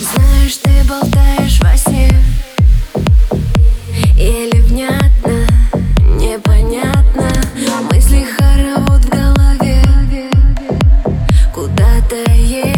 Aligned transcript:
Знаешь, 0.00 0.56
ты 0.56 0.70
болтаешь 0.88 1.60
во 1.60 1.76
сне. 1.76 2.10
Еле 4.16 4.62
непонятно. 6.18 7.30
Мысли 7.90 8.26
хоровод 8.36 9.04
в 9.04 9.08
голове. 9.08 9.82
Куда 11.54 12.00
ты 12.08 12.30
едешь, 12.32 12.71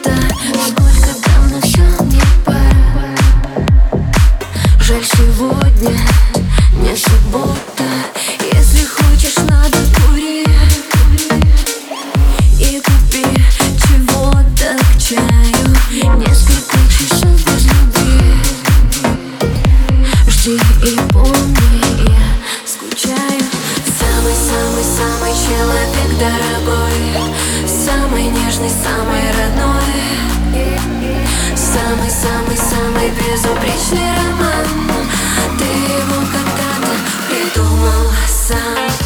кто-то 0.00 0.16
Сколько 0.66 1.14
там, 1.24 1.50
но 1.50 1.60
все 1.60 1.82
не 2.04 2.20
пора. 2.44 3.16
Жаль, 4.80 5.04
сегодня 5.04 5.98
не 6.80 6.96
суббота 6.96 7.84
Самый 27.84 28.26
нежный, 28.26 28.70
самый 28.70 29.22
родной. 29.32 29.82
Самый-самый-самый 31.56 33.10
безупречный 33.10 34.08
роман. 34.18 34.68
Ты 35.58 35.64
его 35.64 36.20
когда-то 36.30 36.94
придумал 37.28 38.06
сам 38.28 39.01